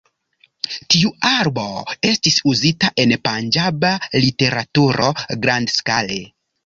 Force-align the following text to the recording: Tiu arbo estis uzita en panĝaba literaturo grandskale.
Tiu 0.93 1.09
arbo 1.31 1.65
estis 2.11 2.39
uzita 2.53 2.91
en 3.03 3.13
panĝaba 3.29 3.93
literaturo 4.27 5.13
grandskale. 5.45 6.19